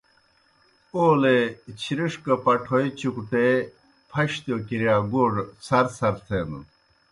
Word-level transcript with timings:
اولوْے 0.95 1.39
چِھرِݜ 1.79 2.13
گہ 2.23 2.35
پٹھوئے 2.43 2.87
چُکٹے 2.99 3.47
پھشتِیؤ 4.09 4.57
کِرِیا 4.67 4.95
گوڙہ 5.11 5.43
څَھرڅَھر 5.65 6.15
تھینَن۔ 6.25 6.63